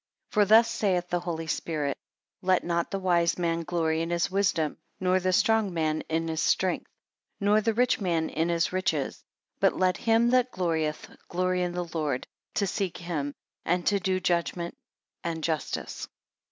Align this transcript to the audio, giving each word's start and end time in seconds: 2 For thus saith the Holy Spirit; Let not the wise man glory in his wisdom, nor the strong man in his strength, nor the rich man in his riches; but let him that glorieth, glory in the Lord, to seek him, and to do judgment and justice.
2 0.31 0.33
For 0.33 0.45
thus 0.45 0.67
saith 0.71 1.09
the 1.09 1.19
Holy 1.19 1.45
Spirit; 1.45 1.95
Let 2.41 2.63
not 2.63 2.89
the 2.89 2.97
wise 2.97 3.37
man 3.37 3.61
glory 3.61 4.01
in 4.01 4.09
his 4.09 4.31
wisdom, 4.31 4.77
nor 4.99 5.19
the 5.19 5.31
strong 5.31 5.75
man 5.75 6.01
in 6.09 6.27
his 6.27 6.41
strength, 6.41 6.89
nor 7.39 7.61
the 7.61 7.75
rich 7.75 8.01
man 8.01 8.27
in 8.27 8.49
his 8.49 8.73
riches; 8.73 9.23
but 9.59 9.77
let 9.77 9.97
him 9.97 10.31
that 10.31 10.49
glorieth, 10.49 11.07
glory 11.29 11.61
in 11.61 11.73
the 11.73 11.85
Lord, 11.93 12.25
to 12.55 12.65
seek 12.65 12.97
him, 12.97 13.35
and 13.63 13.85
to 13.85 13.99
do 13.99 14.19
judgment 14.19 14.75
and 15.23 15.43
justice. 15.43 16.07